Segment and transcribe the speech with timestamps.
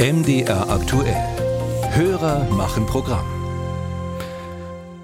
[0.00, 1.16] MDR aktuell.
[1.90, 3.26] Hörer machen Programm.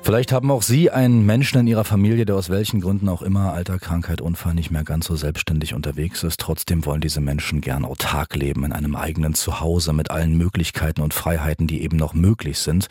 [0.02, 3.52] Vielleicht haben auch Sie einen Menschen in Ihrer Familie, der aus welchen Gründen auch immer,
[3.52, 6.38] Alter, Krankheit, Unfall, nicht mehr ganz so selbstständig unterwegs ist.
[6.38, 11.12] Trotzdem wollen diese Menschen gern autark leben, in einem eigenen Zuhause mit allen Möglichkeiten und
[11.12, 12.86] Freiheiten, die eben noch möglich sind.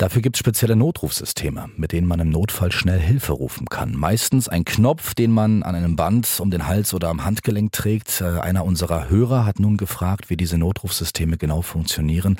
[0.00, 3.94] Dafür gibt es spezielle Notrufsysteme, mit denen man im Notfall schnell Hilfe rufen kann.
[3.94, 8.22] Meistens ein Knopf, den man an einem Band um den Hals oder am Handgelenk trägt.
[8.22, 12.38] Äh, einer unserer Hörer hat nun gefragt, wie diese Notrufsysteme genau funktionieren.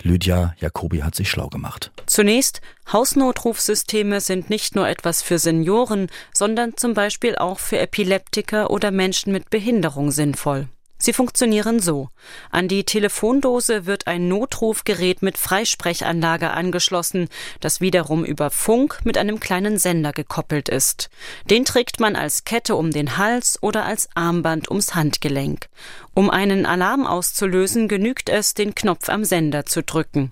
[0.00, 1.90] Lydia Jacobi hat sich schlau gemacht.
[2.06, 8.90] Zunächst, Hausnotrufsysteme sind nicht nur etwas für Senioren, sondern zum Beispiel auch für Epileptiker oder
[8.90, 10.66] Menschen mit Behinderung sinnvoll.
[11.02, 12.10] Sie funktionieren so.
[12.52, 17.28] An die Telefondose wird ein Notrufgerät mit Freisprechanlage angeschlossen,
[17.58, 21.10] das wiederum über Funk mit einem kleinen Sender gekoppelt ist.
[21.50, 25.66] Den trägt man als Kette um den Hals oder als Armband ums Handgelenk.
[26.14, 30.30] Um einen Alarm auszulösen, genügt es, den Knopf am Sender zu drücken.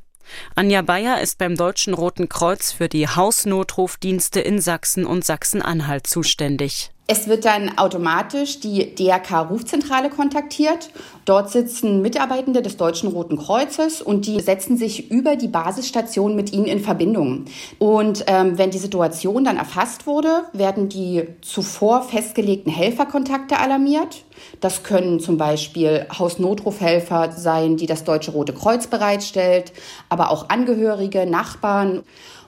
[0.55, 6.93] Anja Bayer ist beim Deutschen Roten Kreuz für die Hausnotrufdienste in Sachsen und Sachsen-Anhalt zuständig.
[7.13, 10.91] Es wird dann automatisch die DRK-Rufzentrale kontaktiert.
[11.25, 16.53] Dort sitzen Mitarbeitende des Deutschen Roten Kreuzes und die setzen sich über die Basisstation mit
[16.53, 17.47] ihnen in Verbindung.
[17.81, 24.23] Und ähm, wenn die Situation dann erfasst wurde, werden die zuvor festgelegten Helferkontakte alarmiert.
[24.61, 29.73] Das können zum Beispiel Hausnotrufhelfer sein, die das Deutsche Rote Kreuz bereitstellt,
[30.11, 32.05] aber auch Angehörige, Nachbarn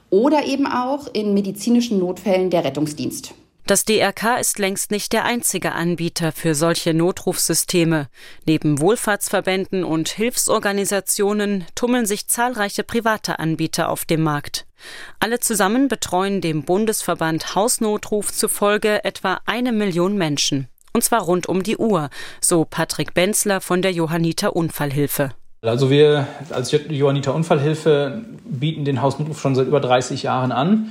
[0.09, 3.35] oder eben auch in medizinischen Notfällen der Rettungsdienst.
[3.67, 8.09] Das DRK ist längst nicht der einzige Anbieter für solche Notrufsysteme.
[8.45, 14.67] Neben Wohlfahrtsverbänden und Hilfsorganisationen tummeln sich zahlreiche private Anbieter auf dem Markt.
[15.21, 20.67] Alle zusammen betreuen dem Bundesverband Hausnotruf zufolge etwa eine Million Menschen.
[20.93, 25.31] Und zwar rund um die Uhr, so Patrick Benzler von der Johanniter Unfallhilfe.
[25.63, 30.91] Also wir als Johanniter Unfallhilfe bieten den Hausnotruf schon seit über 30 Jahren an.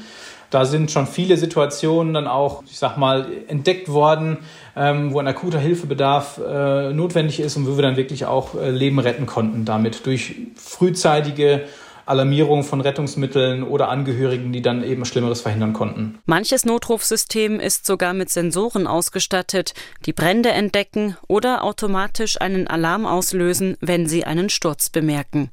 [0.51, 4.37] Da sind schon viele Situationen dann auch, ich sag mal, entdeckt worden,
[4.75, 8.69] ähm, wo ein akuter Hilfebedarf äh, notwendig ist und wo wir dann wirklich auch äh,
[8.69, 11.63] Leben retten konnten damit durch frühzeitige
[12.05, 16.19] Alarmierung von Rettungsmitteln oder Angehörigen, die dann eben Schlimmeres verhindern konnten.
[16.25, 19.73] Manches Notrufsystem ist sogar mit Sensoren ausgestattet,
[20.05, 25.51] die Brände entdecken oder automatisch einen Alarm auslösen, wenn sie einen Sturz bemerken.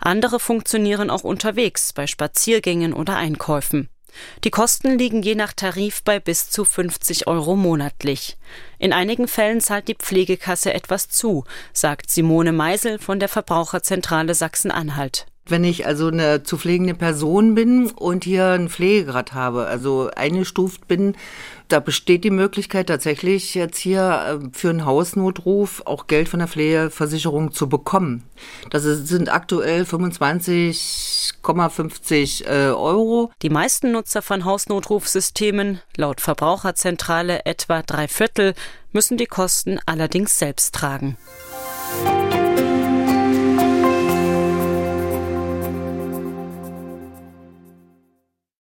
[0.00, 3.90] Andere funktionieren auch unterwegs bei Spaziergängen oder Einkäufen.
[4.44, 8.36] Die Kosten liegen je nach Tarif bei bis zu 50 Euro monatlich.
[8.78, 15.26] In einigen Fällen zahlt die Pflegekasse etwas zu, sagt Simone Meisel von der Verbraucherzentrale Sachsen-Anhalt.
[15.48, 20.86] Wenn ich also eine zu pflegende Person bin und hier einen Pflegegrad habe, also eingestuft
[20.86, 21.16] bin,
[21.68, 26.48] da besteht die Möglichkeit tatsächlich jetzt hier äh, für einen Hausnotruf auch Geld von der
[26.48, 28.24] Pflegeversicherung zu bekommen.
[28.68, 29.86] Das sind aktuell
[31.48, 33.30] 25,50 äh, Euro.
[33.42, 38.54] Die meisten Nutzer von Hausnotrufsystemen, laut Verbraucherzentrale etwa drei Viertel,
[38.92, 41.16] müssen die Kosten allerdings selbst tragen.